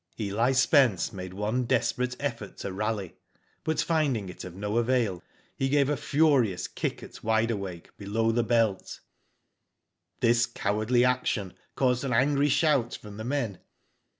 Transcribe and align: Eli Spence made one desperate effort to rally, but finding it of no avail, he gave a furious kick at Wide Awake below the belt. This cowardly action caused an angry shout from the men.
Eli 0.19 0.51
Spence 0.51 1.13
made 1.13 1.31
one 1.31 1.65
desperate 1.65 2.15
effort 2.19 2.57
to 2.57 2.71
rally, 2.73 3.13
but 3.63 3.79
finding 3.79 4.29
it 4.29 4.43
of 4.43 4.55
no 4.55 4.77
avail, 4.77 5.21
he 5.55 5.69
gave 5.69 5.89
a 5.89 5.95
furious 5.95 6.67
kick 6.67 7.03
at 7.03 7.23
Wide 7.23 7.51
Awake 7.51 7.95
below 7.97 8.31
the 8.31 8.41
belt. 8.43 8.99
This 10.19 10.47
cowardly 10.47 11.05
action 11.05 11.53
caused 11.75 12.03
an 12.03 12.13
angry 12.13 12.49
shout 12.49 12.95
from 12.95 13.17
the 13.17 13.23
men. 13.23 13.59